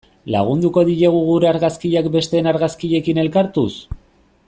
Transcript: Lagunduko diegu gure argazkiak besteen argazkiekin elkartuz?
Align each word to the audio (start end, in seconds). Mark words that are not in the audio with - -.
Lagunduko 0.35 0.83
diegu 0.87 1.19
gure 1.27 1.49
argazkiak 1.51 2.09
besteen 2.17 2.49
argazkiekin 2.53 3.23
elkartuz? 3.25 3.71